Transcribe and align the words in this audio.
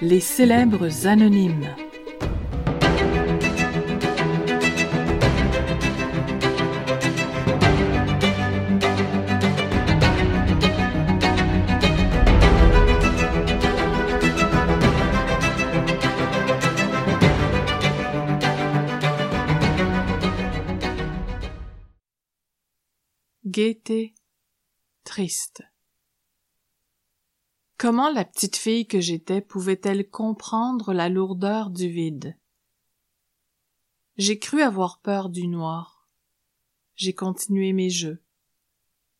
Les 0.00 0.20
célèbres 0.20 1.06
anonymes. 1.06 1.74
Triste. 25.04 25.62
Comment 27.76 28.10
la 28.10 28.24
petite 28.24 28.56
fille 28.56 28.86
que 28.86 29.00
j'étais 29.00 29.40
pouvait-elle 29.40 30.08
comprendre 30.08 30.92
la 30.92 31.08
lourdeur 31.08 31.70
du 31.70 31.88
vide? 31.88 32.38
J'ai 34.16 34.38
cru 34.38 34.62
avoir 34.62 35.00
peur 35.00 35.30
du 35.30 35.48
noir. 35.48 36.08
J'ai 36.94 37.14
continué 37.14 37.72
mes 37.72 37.90
jeux. 37.90 38.22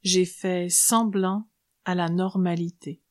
J'ai 0.02 0.24
fait 0.24 0.68
semblant 0.68 1.48
à 1.84 1.94
la 1.94 2.08
normalité. 2.08 3.02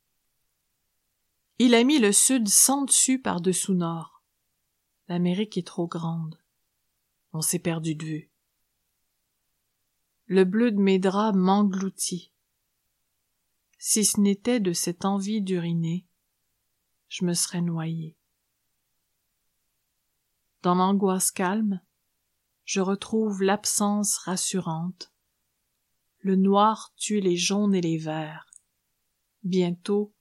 Il 1.59 1.76
a 1.76 1.84
mis 1.84 2.00
le 2.00 2.12
sud 2.12 2.48
sans 2.48 2.86
dessus 2.86 3.22
par-dessous 3.22 3.73
nord. 3.73 4.23
L'Amérique 5.08 5.58
est 5.58 5.67
trop 5.67 5.88
grande. 5.88 6.40
On 7.34 7.42
s'est 7.42 7.59
perdu 7.59 7.95
de 7.95 8.06
vue. 8.06 8.31
Le 10.28 10.45
bleu 10.45 10.72
de 10.72 10.80
mes 10.80 11.00
draps 11.00 11.38
m'engloutit 11.38 12.30
si 13.84 14.05
ce 14.05 14.20
n'était 14.20 14.59
de 14.59 14.73
cette 14.73 15.06
envie 15.06 15.42
d'uriner, 15.42 16.06
je 17.09 17.25
me 17.25 17.33
serais 17.33 17.64
noyé. 17.64 18.16
Dans 20.61 20.75
l'angoisse 20.75 21.31
calme, 21.31 21.81
je 22.64 22.80
retrouve 22.80 23.41
l'absence 23.41 24.19
rassurante. 24.19 25.11
Le 26.19 26.36
noir 26.36 26.94
tue 26.95 27.22
les 27.22 27.36
jaunes 27.36 27.73
et 27.73 27.81
les 27.81 27.97
verts. 27.97 28.52
Bientôt, 29.41 30.13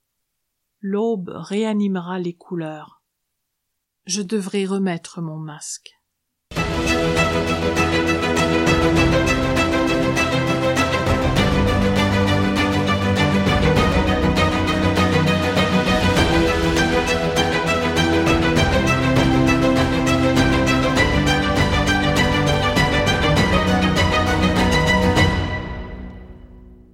l'aube 0.79 1.29
réanimera 1.29 2.17
les 2.17 2.33
couleurs. 2.33 3.03
Je 4.07 4.23
devrais 4.23 4.65
remettre 4.65 5.21
mon 5.21 5.37
masque. 5.37 6.00